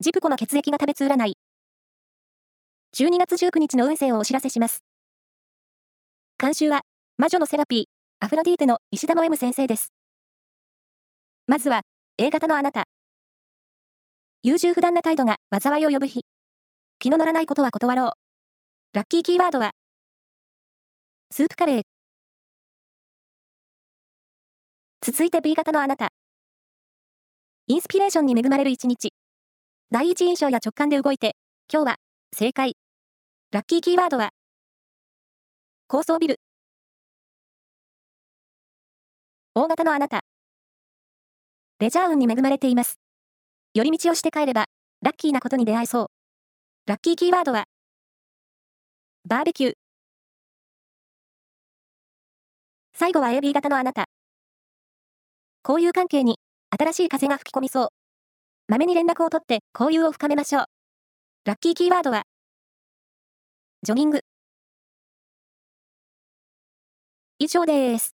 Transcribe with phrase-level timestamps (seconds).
[0.00, 1.36] ジプコの血液が食べつ占い。
[2.96, 4.84] 12月19日の運勢をお知らせします。
[6.38, 6.82] 監修は、
[7.16, 7.84] 魔女のセラピー、
[8.24, 9.92] アフロディーテの石田の M 先生です。
[11.48, 11.82] まずは、
[12.16, 12.84] A 型のあなた。
[14.44, 16.20] 優柔不断な態度が災いを呼ぶ日。
[17.00, 18.10] 気の乗らないことは断ろう。
[18.92, 19.72] ラッキーキーワードは、
[21.32, 21.82] スープカレー。
[25.04, 26.10] 続いて B 型のあなた。
[27.66, 29.12] インスピレーションに恵まれる一日。
[29.90, 31.34] 第一印象や直感で動いて、
[31.72, 31.96] 今日は、
[32.36, 32.76] 正解。
[33.52, 34.28] ラッキーキーワードは、
[35.86, 36.40] 高層ビル。
[39.54, 40.20] 大型のあなた。
[41.78, 42.98] レジャー運に恵まれています。
[43.72, 44.66] 寄り道をして帰れば、
[45.00, 46.06] ラッキーなことに出会えそう。
[46.86, 47.64] ラッキーキーワードは、
[49.26, 49.72] バーベキュー。
[52.92, 54.04] 最後は AB 型のあなた。
[55.66, 56.38] 交友関係に
[56.78, 57.97] 新しい風が吹き込みそう。
[58.70, 60.64] まめに連絡を取って交友を深めましょう。
[61.46, 62.24] ラッキーキーワードは、
[63.82, 64.20] ジョギング。
[67.38, 68.17] 以上です。